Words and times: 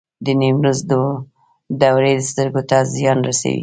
د 0.25 0.27
نیمروز 0.41 0.79
دوړې 1.81 2.13
سترګو 2.29 2.61
ته 2.69 2.77
زیان 2.93 3.17
رسوي؟ 3.27 3.57